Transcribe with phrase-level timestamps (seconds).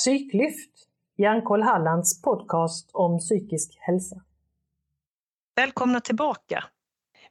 [0.00, 0.74] Psyklyft,
[1.18, 4.16] Hjärnkoll Hallands podcast om psykisk hälsa.
[5.56, 6.64] Välkomna tillbaka!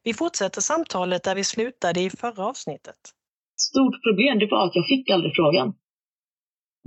[0.04, 3.02] Vi fortsätter samtalet där vi slutade i förra avsnittet.
[3.70, 5.67] Stort problem det var att jag fick aldrig frågan.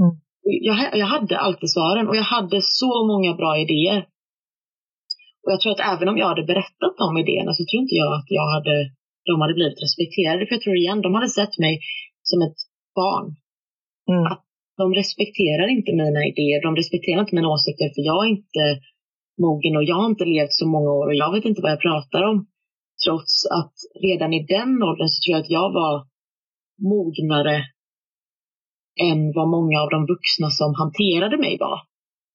[0.00, 0.12] Mm.
[0.42, 4.00] Jag, jag hade alltid svaren och jag hade så många bra idéer.
[5.42, 8.12] Och jag tror att även om jag hade berättat de idéerna så tror inte jag
[8.18, 8.74] att jag hade,
[9.24, 10.46] de hade blivit respekterade.
[10.46, 11.80] För jag tror igen, de hade sett mig
[12.22, 12.58] som ett
[12.94, 13.26] barn.
[14.10, 14.26] Mm.
[14.32, 14.47] Att
[14.80, 18.64] de respekterar inte mina idéer, de respekterar inte mina åsikter för jag är inte
[19.44, 21.80] mogen och jag har inte levt så många år och jag vet inte vad jag
[21.88, 22.46] pratar om.
[23.04, 25.94] Trots att redan i den åldern så tror jag att jag var
[26.92, 27.56] mognare
[29.08, 31.78] än vad många av de vuxna som hanterade mig var.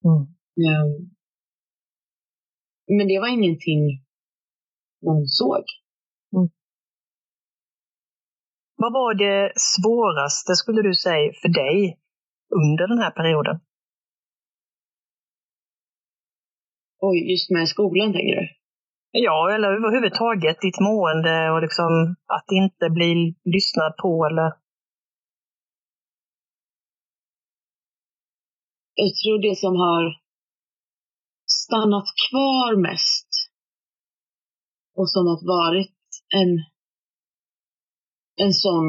[0.08, 0.22] Mm.
[0.64, 0.92] Ehm,
[2.96, 3.82] Men det var ingenting
[5.06, 5.64] någon såg.
[8.76, 11.98] Vad var det svåraste, skulle du säga, för dig
[12.62, 13.60] under den här perioden?
[16.98, 18.48] Oj, just med skolan tänker du?
[19.10, 24.52] Ja, eller överhuvudtaget ditt mående och liksom att inte bli lyssnad på eller...
[28.94, 30.04] Jag tror det som har
[31.46, 33.28] stannat kvar mest
[34.98, 35.96] och som har varit
[36.40, 36.50] en,
[38.46, 38.84] en sån,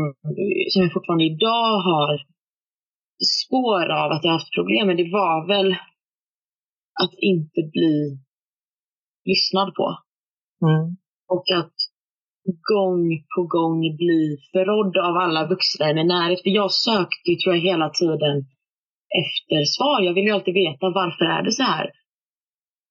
[0.69, 2.34] som jag fortfarande idag har
[3.23, 5.71] spår av att jag haft problem med, det var väl
[7.03, 8.19] att inte bli
[9.25, 9.87] lyssnad på.
[10.65, 10.97] Mm.
[11.27, 11.75] Och att
[12.73, 13.03] gång
[13.35, 16.41] på gång bli förrådd av alla vuxna i min närhet.
[16.43, 18.35] För jag sökte ju, tror jag, hela tiden
[19.21, 20.01] efter svar.
[20.01, 21.85] Jag ville ju alltid veta varför är det så här?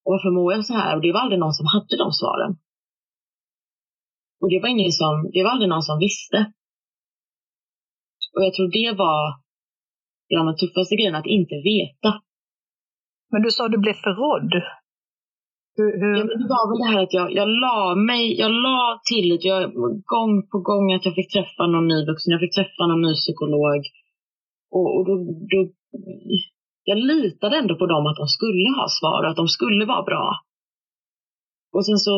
[0.04, 0.96] Och varför mår jag så här?
[0.96, 2.52] Och det var aldrig någon som hade de svaren.
[4.40, 6.52] Och det var ingen som, det var aldrig någon som visste.
[8.34, 9.43] Och jag tror det var
[10.28, 12.10] bland de tuffaste grejerna, att inte veta.
[13.30, 14.52] Men du sa du blev förrådd.
[15.76, 16.16] Hur, hur...
[16.18, 19.60] Ja, det var väl det här att jag, jag la mig, jag la tillit, jag,
[20.14, 23.14] gång på gång att jag fick träffa någon ny vuxen, jag fick träffa någon ny
[23.14, 23.80] psykolog.
[24.76, 25.14] Och, och då,
[25.52, 25.58] då,
[26.84, 30.02] jag litade ändå på dem att de skulle ha svar och att de skulle vara
[30.02, 30.26] bra.
[31.74, 32.12] Och sen så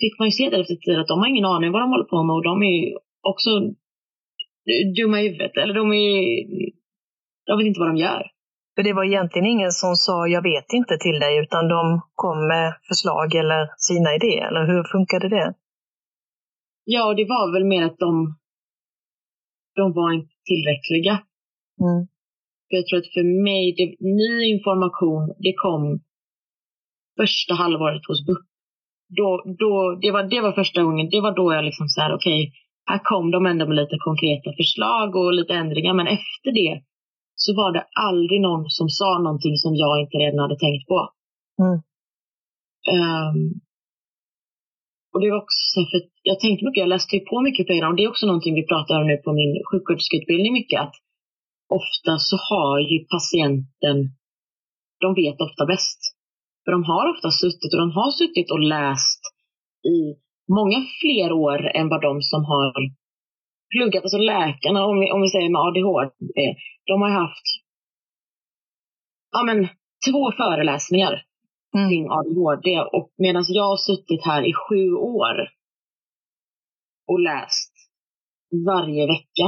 [0.00, 2.10] fick man ju se det efter tid att de har ingen aning vad de håller
[2.14, 2.96] på med och de är ju
[3.32, 3.50] också
[4.96, 5.56] dumma i huvudet.
[5.56, 6.74] Eller de är
[7.46, 8.22] de vet inte vad de gör.
[8.74, 12.38] För det var egentligen ingen som sa jag vet inte till dig, utan de kom
[12.48, 15.54] med förslag eller sina idéer, eller hur funkade det?
[16.84, 18.12] Ja, och det var väl mer att de,
[19.74, 21.14] de var inte tillräckliga.
[21.84, 22.00] Mm.
[22.66, 23.88] För jag tror att för mig, det,
[24.24, 26.00] ny information, det kom
[27.20, 28.44] första halvåret hos BUP.
[29.18, 32.14] Då, då, det, var, det var första gången, det var då jag liksom så här,
[32.14, 32.52] okej,
[32.90, 36.82] här kom de ändå med lite konkreta förslag och lite ändringar, men efter det
[37.34, 40.98] så var det aldrig någon som sa någonting som jag inte redan hade tänkt på.
[41.62, 41.76] Mm.
[42.94, 43.60] Ehm,
[45.12, 47.90] och det var också för jag tänkte mycket, jag läste ju på mycket på Iran
[47.90, 50.94] och det är också någonting vi pratar om nu på min sjuksköterskeutbildning mycket, att
[51.80, 53.96] ofta så har ju patienten,
[55.00, 56.00] de vet ofta bäst.
[56.64, 59.20] För de har ofta suttit och de har suttit och läst
[59.94, 59.98] i
[60.48, 62.72] många fler år än vad de som har
[63.76, 66.56] pluggat, alltså läkarna om vi, om vi säger med ADHD,
[66.86, 67.46] de har haft
[69.32, 69.68] ja, men,
[70.10, 71.24] två föreläsningar
[71.76, 71.88] Mm.
[71.88, 75.36] kring ADHD och medan jag har suttit här i sju år
[77.10, 77.72] och läst
[78.66, 79.46] varje vecka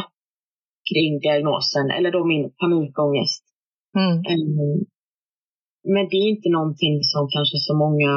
[0.91, 3.45] kring diagnosen eller då min panikångest.
[3.99, 4.17] Mm.
[4.31, 4.85] Ehm,
[5.95, 8.13] Men det är inte någonting som kanske så många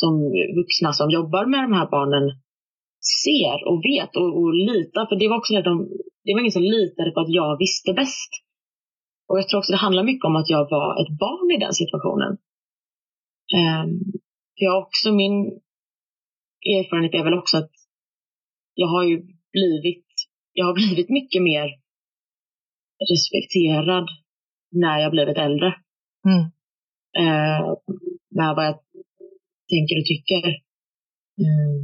[0.00, 0.12] som
[0.60, 2.24] vuxna som jobbar med de här barnen
[3.24, 5.06] ser och vet och, och litar.
[5.08, 5.74] För det var också det, de,
[6.24, 8.30] det var ingen som litade på att jag visste bäst.
[9.28, 11.74] Och jag tror också det handlar mycket om att jag var ett barn i den
[11.82, 12.32] situationen.
[13.60, 13.90] Um,
[14.54, 15.34] jag också, min
[16.76, 17.70] erfarenhet är väl också att
[18.74, 19.16] jag har ju
[19.52, 20.06] blivit,
[20.52, 21.66] jag har blivit mycket mer
[23.12, 24.08] respekterad
[24.72, 25.74] när jag blivit äldre.
[26.28, 26.42] Mm.
[27.18, 27.74] Eh,
[28.30, 28.78] med vad jag
[29.72, 30.46] tänker och tycker.
[31.44, 31.80] Mm.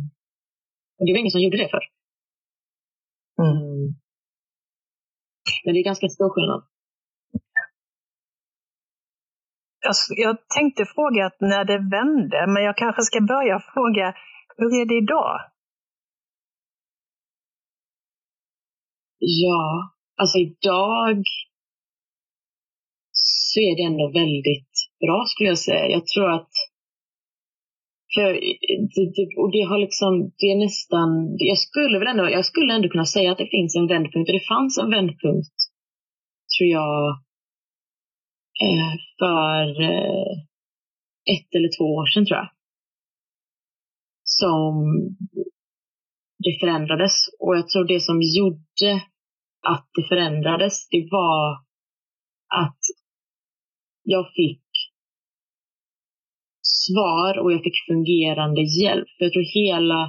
[0.96, 1.86] Och det var ingen som gjorde det förr.
[3.44, 3.86] Mm.
[5.64, 6.62] Men det är ganska stor skillnad.
[10.16, 14.14] Jag, tänkte fråga när det vände, men jag kanske ska börja fråga,
[14.56, 15.40] hur är det idag?
[19.18, 21.22] Ja, alltså idag
[23.12, 25.86] så är det ändå väldigt bra skulle jag säga.
[25.86, 26.50] Jag tror att
[28.14, 28.32] för
[28.94, 31.08] det, det, och det har liksom, det är nästan,
[31.38, 34.38] jag skulle väl ändå, jag skulle ändå kunna säga att det finns en vändpunkt och
[34.38, 35.56] det fanns en vändpunkt
[36.58, 37.08] tror jag
[38.62, 40.32] eh, för eh,
[41.32, 42.50] ett eller två år sedan tror jag.
[44.24, 44.74] Som
[46.38, 47.12] det förändrades.
[47.38, 49.02] Och jag tror det som gjorde
[49.68, 51.52] att det förändrades, det var
[52.54, 52.78] att
[54.02, 54.64] jag fick
[56.86, 59.08] svar och jag fick fungerande hjälp.
[59.16, 60.00] För jag tror hela,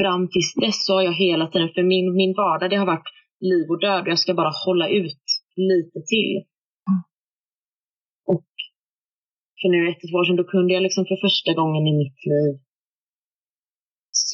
[0.00, 3.10] fram tills dess så har jag hela tiden, för min, min vardag det har varit
[3.40, 5.24] liv och död och jag ska bara hålla ut
[5.56, 6.34] lite till.
[8.32, 8.50] Och
[9.60, 12.20] för nu ett, två år sedan, då kunde jag liksom för första gången i mitt
[12.32, 12.54] liv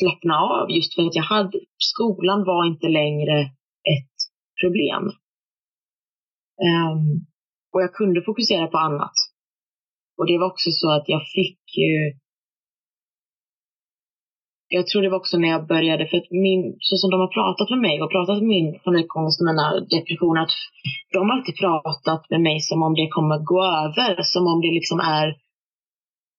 [0.00, 3.40] slappna av just för att jag hade, skolan var inte längre
[3.94, 4.16] ett
[4.60, 5.04] problem.
[6.68, 7.26] Um,
[7.72, 9.16] och jag kunde fokusera på annat.
[10.20, 11.92] Och det var också så att jag fick ju
[14.76, 17.32] jag tror det var också när jag började, för att min, så som de har
[17.38, 20.54] pratat med mig och pratat med min panikångest och mina depressioner, att
[21.12, 24.72] de har alltid pratat med mig som om det kommer gå över, som om det
[24.78, 25.26] liksom är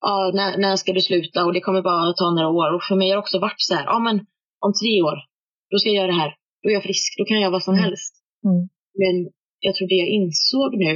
[0.01, 2.69] ja, när, när ska du sluta och det kommer bara ta några år.
[2.75, 4.15] Och för mig har det också varit så här, ja men
[4.65, 5.17] om tre år,
[5.69, 6.31] då ska jag göra det här,
[6.61, 7.83] då är jag frisk, då kan jag göra vad som mm.
[7.83, 8.13] helst.
[8.45, 8.61] Mm.
[9.01, 9.15] Men
[9.59, 10.95] jag tror det jag insåg nu,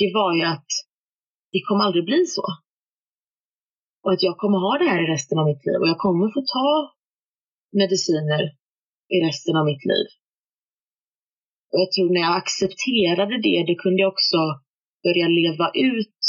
[0.00, 0.70] det var ju att
[1.52, 2.46] det kommer aldrig bli så.
[4.02, 6.26] Och att jag kommer ha det här i resten av mitt liv och jag kommer
[6.36, 6.70] få ta
[7.80, 8.42] mediciner
[9.14, 10.06] i resten av mitt liv.
[11.70, 14.40] Och jag tror när jag accepterade det, det kunde jag också
[15.04, 16.20] börja leva ut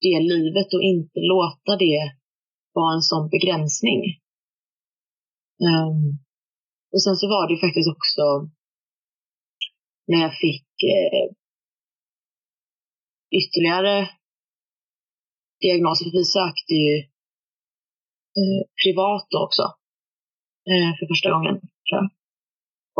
[0.00, 2.00] det livet och inte låta det
[2.72, 4.00] vara en sån begränsning.
[5.68, 6.18] Um,
[6.92, 8.24] och sen så var det faktiskt också
[10.06, 11.26] när jag fick eh,
[13.38, 14.08] ytterligare
[15.64, 16.94] diagnoser, för vi sökte ju
[18.38, 19.64] eh, privat då också
[20.70, 21.54] eh, för första gången.
[21.86, 22.08] Tror jag.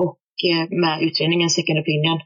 [0.04, 2.18] Och eh, med utredningen second opinion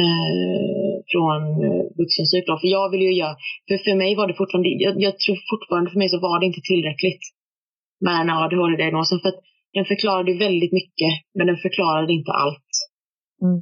[0.00, 2.44] eh, från eh, vuxenpsyk.
[2.62, 3.36] För jag vill ju göra,
[3.68, 6.46] för, för mig var det fortfarande, jag, jag, tror fortfarande för mig så var det
[6.46, 7.24] inte tillräckligt
[8.00, 9.20] med en ADHD-diagnosen.
[9.20, 9.40] För att
[9.76, 12.72] den förklarade väldigt mycket, men den förklarade inte allt.
[13.42, 13.58] Mm.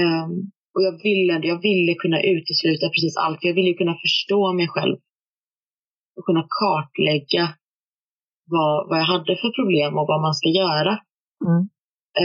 [0.00, 3.38] Um, och jag ville, jag ville kunna utesluta precis allt.
[3.42, 4.96] Jag ville kunna förstå mig själv.
[6.16, 7.44] Och kunna kartlägga
[8.54, 10.92] vad, vad jag hade för problem och vad man ska göra.
[11.46, 11.62] Mm.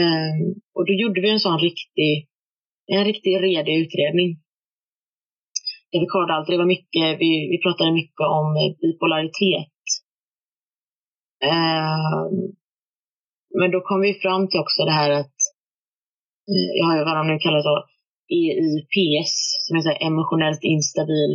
[0.00, 2.28] Um, och då gjorde vi en sån riktig,
[2.86, 4.30] en riktig redig utredning.
[5.90, 6.48] Där vi kollade allt.
[6.48, 8.46] Det var mycket, vi, vi pratade mycket om
[8.80, 9.78] bipolaritet.
[11.52, 12.54] Um,
[13.58, 15.36] men då kom vi fram till också det här att,
[16.52, 17.74] eh, jag har ju vad de nu kallar så,
[18.28, 19.34] EIPS,
[19.66, 21.32] som är emotionellt instabil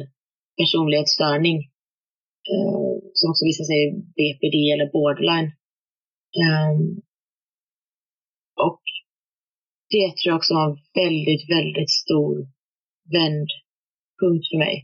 [0.58, 1.58] personlighetsstörning.
[2.52, 5.52] Eh, som också vissa säger BPD eller borderline.
[6.46, 7.02] Um,
[8.68, 8.82] och
[9.94, 12.34] det tror jag också var en väldigt, väldigt stor
[13.16, 14.76] vändpunkt för mig.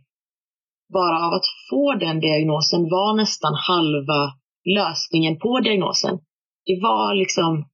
[0.94, 4.22] Bara av att få den diagnosen var nästan halva
[4.78, 6.16] lösningen på diagnosen.
[6.66, 7.70] Det var liksom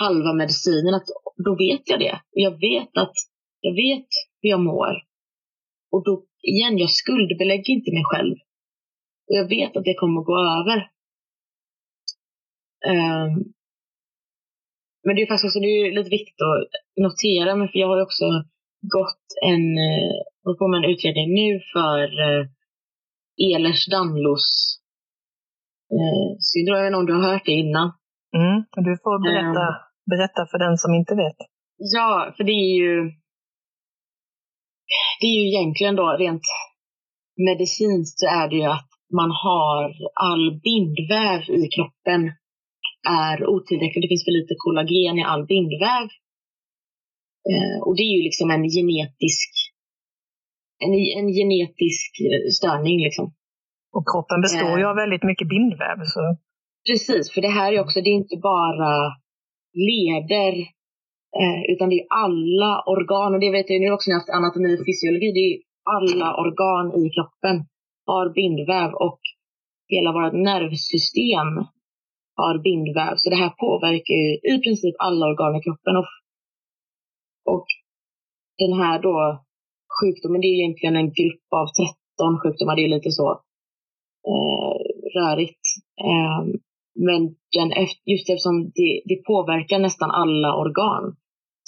[0.00, 1.08] halva medicinen, att
[1.46, 2.20] då vet jag det.
[2.30, 3.16] Jag vet att
[3.66, 4.08] jag vet
[4.40, 4.94] hur jag mår.
[5.92, 8.36] Och då, igen, jag skuldbelägger inte mig själv.
[9.26, 10.78] Och jag vet att det kommer att gå över.
[12.94, 13.32] Um,
[15.04, 16.68] men det är faktiskt också, det är lite viktigt att
[17.04, 18.24] notera, men för jag har också
[18.96, 22.42] gått en, uh, på med en utredning nu för uh,
[23.46, 24.46] Ehlers-Danlos
[25.96, 26.76] uh, syndrom.
[26.78, 27.88] Jag vet inte om du har hört det innan?
[28.40, 28.58] Mm,
[28.88, 31.38] du får berätta, um, berätta för den som inte vet.
[31.76, 33.23] Ja, för det är ju
[35.20, 36.46] det är ju egentligen då rent
[37.48, 39.82] medicinskt så är det ju att man har
[40.28, 42.20] all bindväv i kroppen
[43.08, 44.02] är otillräcklig.
[44.02, 46.06] Det finns för lite kollagen i all bindväv.
[47.50, 49.50] Eh, och det är ju liksom en genetisk,
[50.84, 52.98] en, en genetisk eh, störning.
[53.06, 53.24] Liksom.
[53.96, 55.98] Och kroppen består ju av väldigt mycket bindväv.
[56.14, 56.22] Så.
[56.88, 58.94] Precis, för det här är också, det är inte bara
[59.88, 60.73] leder Eh,
[61.40, 64.38] Eh, utan det är alla organ, och det vet jag nu också när jag haft
[64.38, 65.54] anatomi och fysiologi, det är
[65.96, 67.56] alla organ i kroppen
[68.06, 69.20] har bindväv och
[69.88, 71.50] hela vårt nervsystem
[72.36, 73.14] har bindväv.
[73.16, 75.96] Så det här påverkar ju i princip alla organ i kroppen.
[75.96, 76.10] Och,
[77.54, 77.66] och
[78.58, 79.44] den här då
[80.00, 82.76] sjukdomen, det är egentligen en grupp av 13 sjukdomar.
[82.76, 83.28] Det är lite så
[84.30, 84.74] eh,
[85.16, 85.64] rörigt.
[86.08, 86.40] Eh,
[87.06, 87.20] men
[87.56, 87.68] den,
[88.04, 91.16] just eftersom det, det påverkar nästan alla organ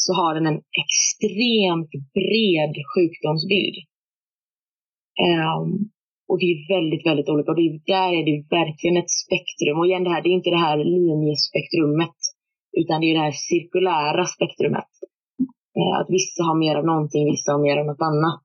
[0.04, 3.76] så har den en extremt bred sjukdomsbild.
[5.28, 5.68] Um,
[6.28, 7.50] och det är väldigt, väldigt olika.
[7.50, 9.78] Och det är, där är det verkligen ett spektrum.
[9.78, 12.18] Och igen, det här, det är inte det här linjespektrumet,
[12.80, 14.92] utan det är det här cirkulära spektrumet.
[15.78, 18.44] Uh, att vissa har mer av någonting, vissa har mer av något annat.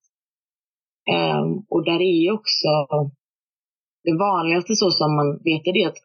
[1.17, 2.70] Um, och där är ju också
[4.03, 6.00] det vanligaste så som man vet är det att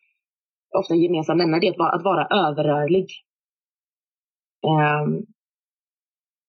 [0.78, 3.08] ofta gemensamt nämnare det att vara, att vara överrörlig.
[4.66, 5.26] Um,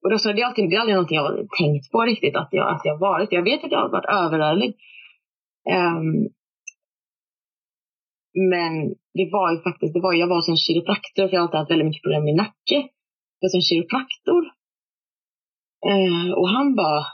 [0.08, 2.36] och då, så det, är alltid, det är aldrig någonting jag har tänkt på riktigt
[2.36, 3.32] att jag, att jag varit.
[3.32, 4.72] Jag vet att jag har varit överrörlig.
[5.70, 6.30] Um, ehm,
[8.52, 8.74] men
[9.18, 11.72] det var ju faktiskt, det var, jag var som kiropraktor för jag har alltid haft
[11.72, 12.78] väldigt mycket problem med nacke.
[13.42, 14.44] var som kiropraktor.
[15.92, 17.06] Uh, och han bara,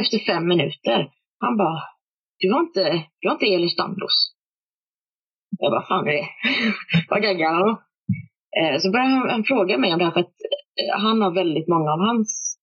[0.00, 0.98] efter fem minuter,
[1.44, 1.82] han bara,
[2.38, 2.84] du har inte,
[3.20, 4.16] du har inte Ehlers-Danlos.
[5.58, 6.28] Jag bara, fan är det?
[7.10, 7.70] Vad gaggar han?
[8.58, 10.36] Ehm, så började han, han fråga mig om det här för att
[11.02, 12.58] han har väldigt många av hans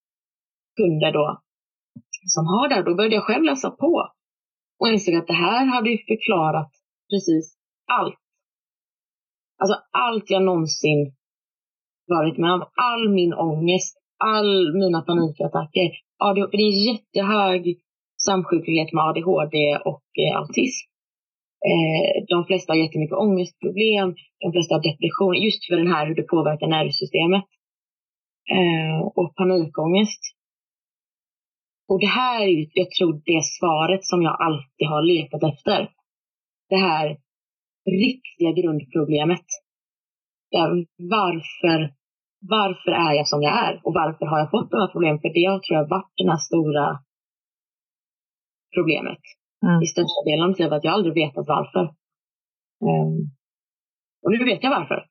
[0.76, 1.40] kunder då
[2.26, 2.82] som har det.
[2.82, 4.08] Då började jag själv läsa på
[4.80, 6.70] och insåg att det här hade ju förklarat
[7.10, 7.56] precis
[7.92, 8.18] allt.
[9.60, 11.12] Alltså allt jag någonsin
[12.06, 12.64] varit med om.
[12.74, 15.90] All min ångest, all mina panikattacker.
[16.52, 17.78] Det är jättehög
[18.26, 20.84] samsjuklighet med ADHD och eh, autism.
[21.70, 24.08] Eh, de flesta har jättemycket ångestproblem,
[24.44, 27.44] de flesta har depression, just för den här hur det påverkar nervsystemet.
[28.56, 30.22] Eh, och panikångest.
[31.88, 35.90] Och det här är jag tror, det svaret som jag alltid har letat efter.
[36.68, 37.18] Det här
[38.06, 39.46] riktiga grundproblemet.
[40.96, 41.94] Varför,
[42.40, 43.80] varför är jag som jag är?
[43.84, 45.20] Och varför har jag fått de här problemen?
[45.20, 46.98] För det har, tror jag, varit det här stora
[48.76, 49.22] problemet.
[49.66, 49.82] Mm.
[49.82, 51.84] I största delen av mitt liv, att jag aldrig vetat varför.
[52.88, 53.16] Um,
[54.22, 55.06] och nu vet jag varför.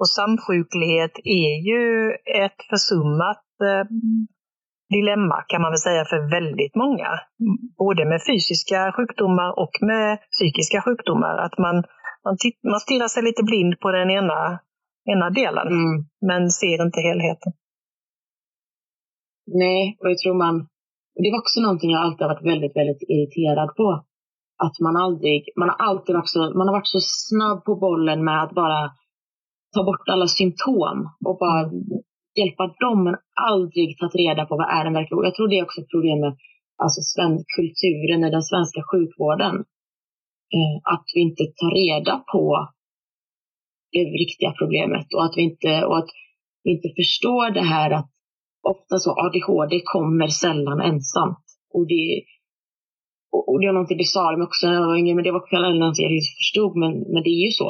[0.00, 2.12] Och samsjuklighet är ju
[2.42, 3.84] ett försummat eh,
[4.96, 7.10] dilemma kan man väl säga för väldigt många.
[7.78, 11.34] Både med fysiska sjukdomar och med psykiska sjukdomar.
[11.46, 11.76] Att man,
[12.24, 12.36] man,
[12.72, 14.38] man stirrar sig lite blind på den ena,
[15.12, 16.04] ena delen, mm.
[16.28, 17.52] men ser inte helheten.
[19.62, 20.56] Nej, och jag tror man...
[21.22, 24.04] Det var också någonting jag alltid har varit väldigt, väldigt irriterad på.
[24.64, 25.40] Att man aldrig...
[25.56, 28.80] Man har alltid varit så, man har varit så snabb på bollen med att bara
[29.74, 30.96] ta bort alla symptom
[31.28, 31.70] och bara
[32.40, 33.14] hjälpa dem men
[33.50, 36.20] aldrig tagit reda på vad är en verklig Jag tror det är också ett problem
[36.20, 36.32] med
[36.82, 39.54] alltså, svensk kulturen i den svenska sjukvården.
[40.56, 42.68] Eh, att vi inte tar reda på
[43.92, 46.10] det riktiga problemet och att vi inte, och att
[46.64, 48.10] vi inte förstår det här att
[48.62, 51.44] ofta så ADHD kommer sällan ensamt.
[51.74, 52.22] Och det,
[53.32, 55.32] och, och det var någonting, det sa de också när jag var yngre, men det
[55.32, 57.68] var någonting jag förstod, men, men det är ju så.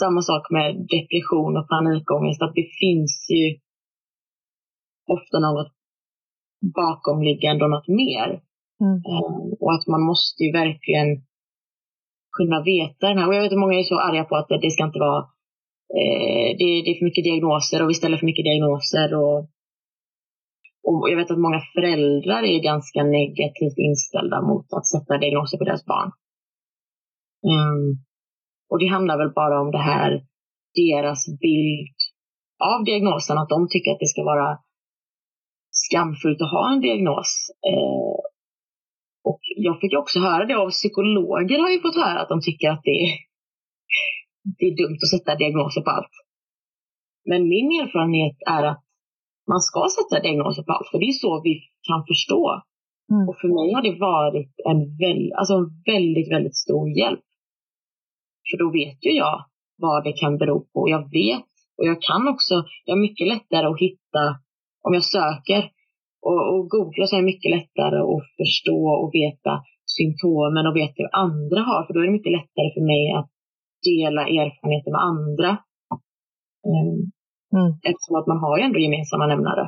[0.00, 3.46] Samma sak med depression och panikångest, att det finns ju
[5.16, 5.72] ofta något
[6.74, 8.28] bakomliggande och något mer.
[8.84, 8.96] Mm.
[9.14, 11.08] Um, och att man måste ju verkligen
[12.36, 13.28] kunna veta den här.
[13.28, 15.22] Och jag vet att många är så arga på att det, det ska inte vara
[15.98, 19.08] eh, det, det, är för mycket diagnoser och vi ställer för mycket diagnoser.
[19.22, 19.38] Och,
[20.88, 25.64] och jag vet att många föräldrar är ganska negativt inställda mot att sätta diagnoser på
[25.64, 26.10] deras barn.
[27.54, 27.84] Um,
[28.70, 30.10] och det handlar väl bara om det här,
[30.74, 31.96] deras bild
[32.74, 34.58] av diagnosen, att de tycker att det ska vara
[35.70, 37.50] skamfullt att ha en diagnos.
[37.70, 38.18] Eh,
[39.30, 42.70] och jag fick också höra det av psykologer har ju fått höra att de tycker
[42.70, 43.12] att det är,
[44.58, 46.14] det är dumt att sätta diagnoser på allt.
[47.30, 48.82] Men min erfarenhet är att
[49.52, 51.54] man ska sätta diagnoser på allt, för det är så vi
[51.88, 52.42] kan förstå.
[53.12, 53.28] Mm.
[53.28, 57.25] Och för mig har det varit en, väl, alltså en väldigt, väldigt stor hjälp.
[58.48, 59.38] För då vet ju jag
[59.76, 60.88] vad det kan bero på.
[60.88, 64.22] Jag vet och jag kan också, jag har mycket lättare att hitta
[64.86, 65.62] om jag söker
[66.28, 69.52] och, och googlar så är det mycket lättare att förstå och veta
[69.96, 71.80] symptomen och veta hur andra har.
[71.84, 73.30] För då är det mycket lättare för mig att
[73.88, 75.50] dela erfarenheter med andra.
[76.70, 76.96] Mm.
[77.56, 77.70] Mm.
[77.88, 79.64] Eftersom att man har ju ändå gemensamma nämnare.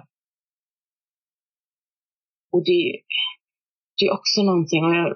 [2.53, 2.83] Och det,
[3.97, 5.09] det är också någonting, och jag,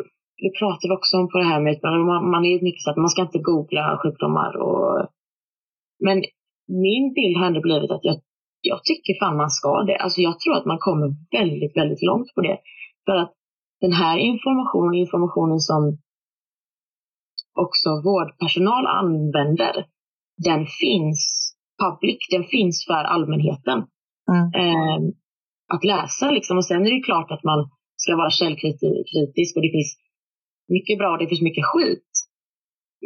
[0.42, 3.02] det pratar vi också om på det här med, man, man är mycket så att
[3.04, 4.56] man ska inte googla sjukdomar.
[4.66, 5.08] Och,
[6.06, 6.16] men
[6.86, 8.16] min bild har ändå blivit att jag
[8.62, 9.96] jag tycker fan man ska det.
[9.96, 11.08] Alltså jag tror att man kommer
[11.38, 12.58] väldigt, väldigt långt på det.
[13.04, 13.32] För att
[13.80, 15.98] den här informationen, informationen som
[17.54, 19.86] också vårdpersonal använder,
[20.44, 23.78] den finns public, den finns för allmänheten.
[24.32, 24.46] Mm.
[24.62, 24.98] Eh,
[25.74, 26.56] att läsa liksom.
[26.56, 29.96] Och sen är det klart att man ska vara källkritisk och det finns
[30.68, 32.10] mycket bra det finns mycket skit.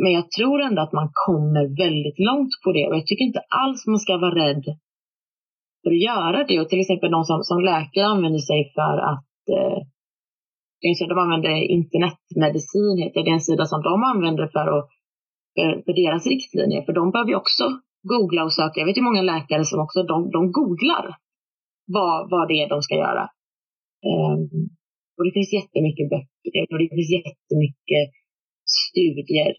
[0.02, 3.42] Men jag tror ändå att man kommer väldigt långt på det och jag tycker inte
[3.48, 4.64] alls man ska vara rädd
[5.82, 6.60] för att göra det.
[6.60, 9.78] Och till exempel de som, som läkare använder sig för att eh,
[11.08, 14.88] de använder internetmedicin, heter det, en sida som de använder för, att,
[15.54, 16.82] för, för deras riktlinjer.
[16.82, 17.64] För de behöver ju också
[18.02, 18.80] googla och söka.
[18.80, 21.16] Jag vet ju många läkare som också de, de googlar.
[21.86, 23.28] vad, vad det är de ska göra.
[24.10, 24.68] Um,
[25.16, 28.06] och det finns jättemycket böcker och det finns jättemycket
[28.78, 29.54] studier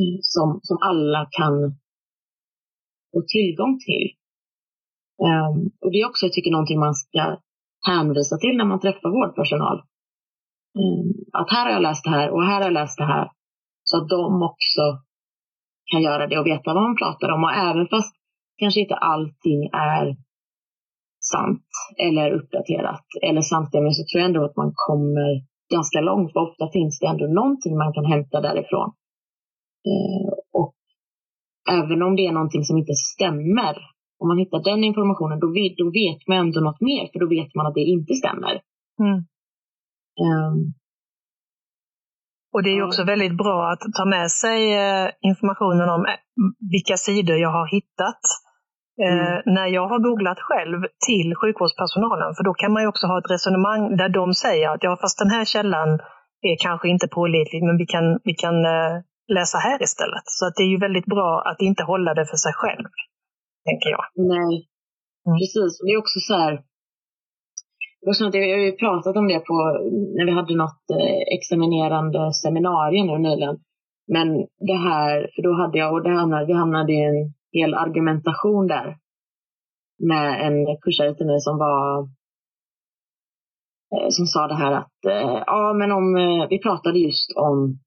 [0.00, 1.54] mm, som, som alla kan
[3.12, 4.06] få tillgång till.
[5.28, 7.24] Um, och det är också, jag tycker, någonting man ska
[7.90, 9.78] hänvisa till när man träffar vårdpersonal.
[10.80, 13.26] Um, att här har jag läst det här och här har jag läst det här.
[13.88, 14.84] Så att de också
[15.90, 17.44] kan göra det och veta vad man pratar om.
[17.44, 18.14] Och även fast
[18.60, 20.16] kanske inte allting är
[21.32, 21.66] sant
[22.06, 25.30] eller uppdaterat eller samstämmigt så tror jag ändå att man kommer
[25.74, 26.32] ganska långt.
[26.32, 28.88] För ofta finns det ändå någonting man kan hämta därifrån.
[29.90, 30.74] Eh, och
[31.78, 33.74] även om det är någonting som inte stämmer,
[34.20, 37.28] om man hittar den informationen, då vet, då vet man ändå något mer, för då
[37.36, 38.54] vet man att det inte stämmer.
[39.04, 39.18] Mm.
[40.24, 40.56] Um,
[42.54, 46.18] och det är också väldigt bra att ta med sig eh, informationen om eh,
[46.74, 48.22] vilka sidor jag har hittat
[48.98, 49.18] Mm.
[49.18, 53.18] Eh, när jag har googlat själv till sjukvårdspersonalen, för då kan man ju också ha
[53.18, 55.88] ett resonemang där de säger att ja, fast den här källan
[56.50, 58.94] är kanske inte pålitlig, men vi kan, vi kan eh,
[59.36, 60.26] läsa här istället.
[60.38, 62.84] Så att det är ju väldigt bra att inte hålla det för sig själv,
[63.68, 64.04] tänker jag.
[64.34, 64.52] Nej,
[65.26, 65.36] mm.
[65.40, 65.72] precis.
[65.84, 66.52] Det är också så här,
[68.32, 69.54] vi har ju pratat om det på,
[70.16, 73.56] när vi hade något eh, examinerande seminarium nu nyligen.
[74.14, 74.28] Men
[74.70, 78.66] det här, för då hade jag, och det hamnade, vi hamnade i en hel argumentation
[78.66, 78.96] där
[79.98, 82.02] med en kursare till mig som var
[83.94, 87.78] eh, som sa det här att eh, ja, men om eh, vi pratade just om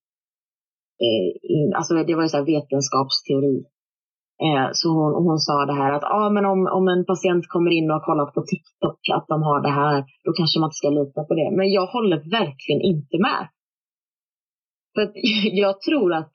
[1.75, 3.63] alltså det var ju så vetenskapsteori.
[4.73, 7.91] Så hon, hon sa det här att ja, men om, om en patient kommer in
[7.91, 10.89] och har kollat på TikTok att de har det här, då kanske man inte ska
[10.89, 11.51] lita på det.
[11.57, 13.41] Men jag håller verkligen inte med.
[14.93, 15.11] För
[15.63, 16.31] jag tror att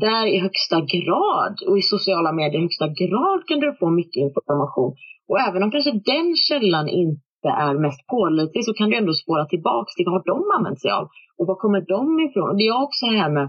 [0.00, 4.20] där i högsta grad och i sociala medier i högsta grad kan du få mycket
[4.26, 4.92] information.
[5.28, 9.44] Och även om kanske den källan inte är mest pålitlig så kan du ändå spåra
[9.46, 11.04] tillbaka till vad har de använt sig av
[11.38, 12.48] och var kommer de ifrån?
[12.50, 13.48] Och det är också det här med,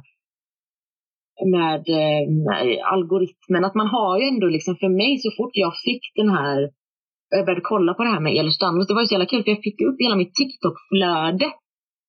[1.55, 1.83] med,
[2.45, 6.29] med algoritmen, att man har ju ändå liksom för mig så fort jag fick den
[6.29, 6.59] här
[7.37, 9.51] jag började kolla på det här med Ehlers det var ju så jävla kul för
[9.51, 11.47] jag fick upp hela mitt TikTok-flöde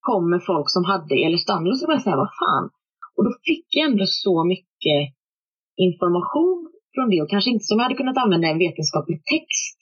[0.07, 2.65] kom med folk som hade Ehlers-Danlos och jag var så här, vad fan,
[3.15, 4.99] och då fick jag ändå så mycket
[5.87, 6.59] information
[6.93, 9.77] från det och kanske inte som jag hade kunnat använda en vetenskaplig text.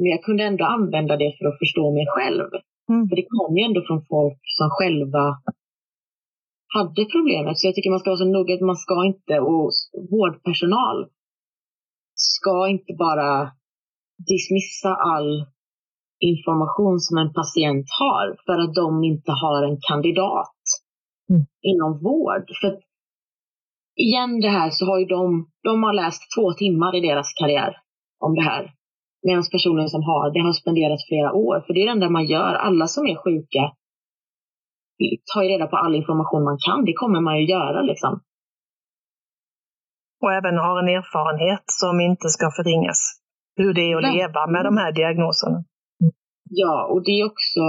[0.00, 2.48] Men jag kunde ändå använda det för att förstå mig själv.
[2.90, 3.08] Mm.
[3.08, 5.24] För det kom ju ändå från folk som själva
[6.76, 7.58] hade problemet.
[7.58, 9.70] Så jag tycker man ska vara så noga att man ska inte, och
[10.10, 10.98] vårdpersonal
[12.14, 13.30] ska inte bara
[14.30, 15.30] dismissa all
[16.20, 20.57] information som en patient har för att de inte har en kandidat
[21.30, 21.46] mm.
[21.62, 22.46] inom vård.
[22.60, 22.70] För
[23.96, 27.76] igen det här så har ju de, de har läst två timmar i deras karriär
[28.24, 28.74] om det här.
[29.26, 31.64] Medan personen som har det har spenderat flera år.
[31.66, 32.54] För det är det enda man gör.
[32.54, 33.72] Alla som är sjuka
[35.34, 36.84] tar ju reda på all information man kan.
[36.84, 38.20] Det kommer man ju göra liksom.
[40.22, 43.00] Och även har en erfarenhet som inte ska förringas.
[43.56, 45.64] Hur det är att leva med de här diagnoserna.
[46.50, 47.60] Ja, och det är också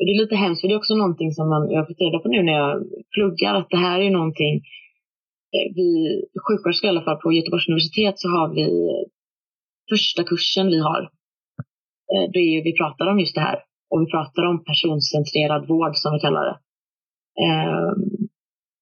[0.00, 2.00] och det är lite hemskt, för det är också någonting som man, jag har fått
[2.00, 2.72] reda på nu när jag
[3.14, 4.54] pluggar, att det här är någonting,
[5.54, 5.88] eh, vi
[6.44, 8.64] sjuksköterskor i alla fall på Göteborgs universitet så har vi
[9.92, 11.02] första kursen vi har,
[12.12, 13.58] eh, det är ju, vi pratar om just det här.
[13.90, 16.56] Och vi pratar om personcentrerad vård som vi kallar det.
[17.46, 18.28] Ehm,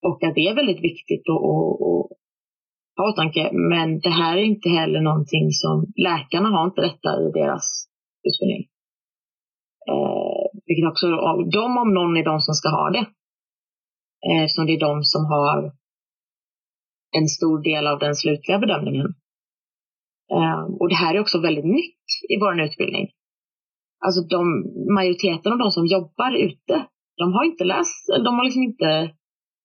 [0.08, 1.42] och att det är väldigt viktigt att,
[1.88, 2.06] att,
[2.96, 3.50] ha åtanke.
[3.52, 7.66] Men det här är inte heller någonting som läkarna har inte detta i deras
[8.28, 8.62] utbildning.
[9.90, 10.17] Ehm,
[10.68, 11.06] vilket också,
[11.58, 13.04] de om någon är de som ska ha det.
[14.26, 15.72] Eh, eftersom det är de som har
[17.18, 19.08] en stor del av den slutliga bedömningen.
[20.36, 23.06] Eh, och det här är också väldigt nytt i vår utbildning.
[24.04, 24.40] Alltså de,
[24.94, 26.74] majoriteten av de som jobbar ute,
[27.16, 29.14] de har inte läst, de har liksom inte,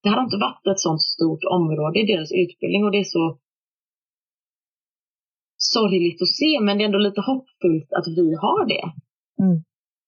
[0.04, 3.40] det har inte varit ett sådant stort område i deras utbildning och det är så
[5.58, 8.86] sorgligt att se, men det är ändå lite hoppfullt att vi har det.
[9.44, 9.58] Mm.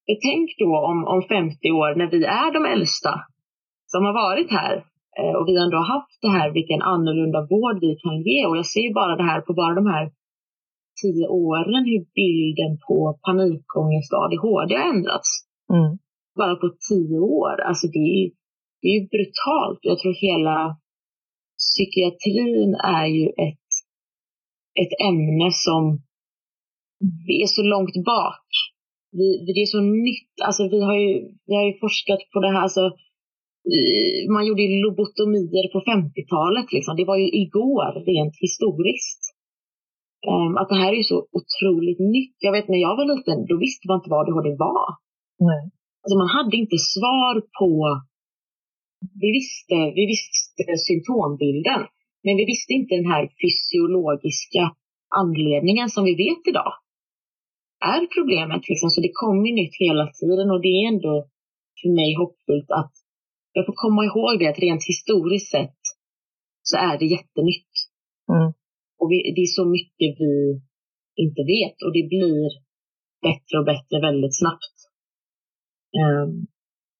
[0.07, 3.13] Tänk då om, om 50 år när vi är de äldsta
[3.91, 4.75] som har varit här
[5.19, 8.45] eh, och vi ändå har haft det här, vilken annorlunda vård vi kan ge.
[8.45, 10.05] Och jag ser bara det här på bara de här
[11.01, 15.29] tio åren hur bilden på panikångest och ADHD har ändrats.
[15.73, 15.91] Mm.
[16.39, 17.55] Bara på tio år.
[17.69, 18.25] Alltså det är,
[18.81, 19.79] det är brutalt.
[19.81, 20.57] Jag tror hela
[21.61, 23.69] psykiatrin är ju ett,
[24.81, 25.81] ett ämne som
[27.43, 28.47] är så långt bak
[29.17, 30.33] vi, det är så nytt.
[30.47, 31.11] Alltså vi har ju,
[31.47, 32.61] vi har ju forskat på det här.
[32.67, 32.83] Alltså,
[34.35, 36.67] man gjorde lobotomier på 50-talet.
[36.75, 36.93] Liksom.
[36.99, 39.21] Det var ju igår rent historiskt.
[40.31, 42.37] Um, att det här är så otroligt nytt.
[42.45, 44.87] Jag vet när jag var liten, då visste man inte vad ADHD var.
[45.49, 45.63] Nej.
[46.01, 47.71] Alltså man hade inte svar på...
[49.21, 51.81] Vi visste, vi visste symptombilden,
[52.23, 54.63] men vi visste inte den här fysiologiska
[55.21, 56.73] anledningen som vi vet idag.
[57.93, 61.13] Är problemet liksom, så det kommer nytt hela tiden och det är ändå
[61.79, 62.93] för mig hoppfullt att
[63.55, 65.81] jag får komma ihåg det att rent historiskt sett
[66.69, 67.73] så är det jättenytt.
[68.31, 68.49] Mm.
[68.99, 70.33] Och vi, det är så mycket vi
[71.23, 72.49] inte vet och det blir
[73.27, 74.75] bättre och bättre väldigt snabbt.
[76.03, 76.31] Um,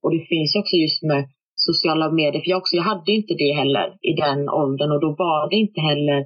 [0.04, 1.24] och det finns också just med
[1.68, 5.10] sociala medier, för jag, också, jag hade inte det heller i den åldern och då
[5.24, 6.20] var det inte heller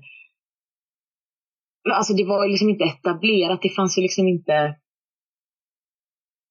[1.92, 4.76] Alltså det var liksom inte etablerat, det fanns ju liksom inte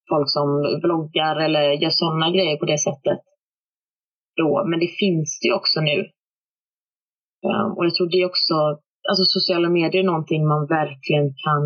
[0.09, 0.49] folk som
[0.83, 3.19] vloggar eller gör sådana grejer på det sättet
[4.37, 4.65] då.
[4.71, 5.99] Men det finns det ju också nu.
[7.51, 8.55] Um, och jag tror det är också,
[9.11, 11.63] alltså sociala medier är någonting man verkligen kan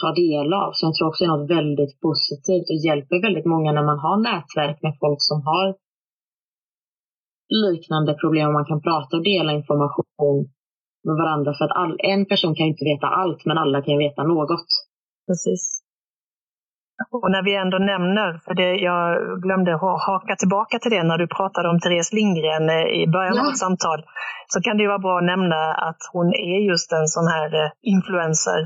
[0.00, 0.70] ta del av.
[0.72, 3.98] Så jag tror också det är något väldigt positivt och hjälper väldigt många när man
[3.98, 5.66] har nätverk med folk som har
[7.66, 10.50] liknande problem och man kan prata och dela information
[11.04, 11.54] med varandra.
[11.54, 14.66] För att all, en person kan inte veta allt, men alla kan veta något.
[15.26, 15.82] Precis.
[17.10, 19.06] Och när vi ändå nämner, för det, jag
[19.42, 19.72] glömde
[20.06, 23.40] haka tillbaka till det när du pratade om Therese Lindgren eh, i början ja.
[23.40, 24.00] av vårt samtal,
[24.52, 27.70] så kan det vara bra att nämna att hon är just en sån här eh,
[27.82, 28.60] influencer,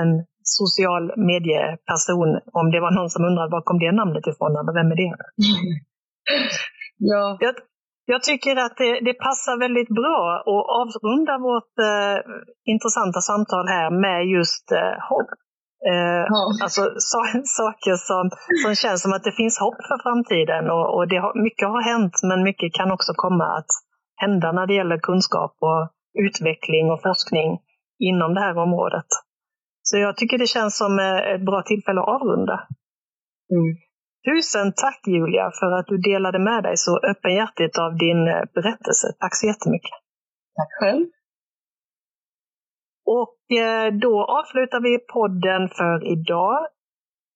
[0.00, 0.10] en
[0.42, 2.30] social medieperson.
[2.60, 5.12] Om det var någon som undrade var kom det namnet ifrån, eller vem är det?
[7.12, 7.36] ja.
[7.40, 7.54] Jag,
[8.12, 12.16] jag tycker att det, det, passar väldigt bra att avrunda vårt eh,
[12.72, 15.30] intressanta samtal här med just eh, hopp.
[15.90, 16.42] Eh, ja.
[16.64, 17.20] Alltså so
[17.60, 18.24] saker som,
[18.62, 21.82] som känns som att det finns hopp för framtiden och, och det har, mycket har
[21.92, 23.72] hänt men mycket kan också komma att
[24.22, 25.82] hända när det gäller kunskap och
[26.26, 27.50] utveckling och forskning
[28.08, 29.10] inom det här området.
[29.82, 32.56] Så jag tycker det känns som eh, ett bra tillfälle att avrunda.
[33.56, 33.87] Mm.
[34.28, 39.06] Tusen tack Julia för att du delade med dig så öppenhjärtigt av din eh, berättelse.
[39.20, 39.96] Tack så jättemycket.
[40.56, 41.06] Tack själv.
[43.06, 46.66] Och eh, då avslutar vi podden för idag.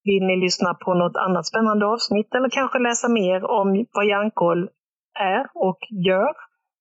[0.05, 4.71] Vill ni lyssna på något annat spännande avsnitt eller kanske läsa mer om vad järnkoll
[5.21, 6.35] är och gör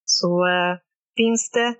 [0.05, 0.77] så eh,
[1.17, 1.75] finns det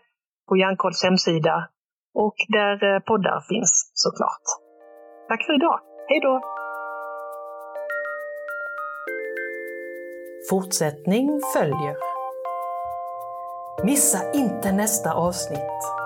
[0.48, 1.70] på Järnkolls hemsida
[2.14, 4.46] och där poddar finns såklart.
[5.28, 5.80] Tack för idag.
[6.08, 6.61] Hej då!
[10.52, 11.96] Fortsättning följer.
[13.84, 16.01] Missa inte nästa avsnitt.